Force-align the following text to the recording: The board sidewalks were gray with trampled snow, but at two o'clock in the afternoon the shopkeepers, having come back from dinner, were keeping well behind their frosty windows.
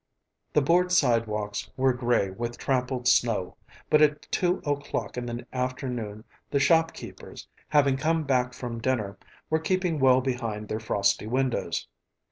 The 0.53 0.63
board 0.63 0.91
sidewalks 0.91 1.69
were 1.77 1.93
gray 1.93 2.31
with 2.31 2.57
trampled 2.57 3.07
snow, 3.07 3.55
but 3.87 4.01
at 4.01 4.23
two 4.31 4.57
o'clock 4.65 5.15
in 5.15 5.27
the 5.27 5.45
afternoon 5.53 6.23
the 6.49 6.59
shopkeepers, 6.59 7.47
having 7.69 7.97
come 7.97 8.23
back 8.23 8.55
from 8.55 8.81
dinner, 8.81 9.19
were 9.51 9.59
keeping 9.59 9.99
well 9.99 10.19
behind 10.19 10.69
their 10.69 10.79
frosty 10.79 11.27
windows. 11.27 11.87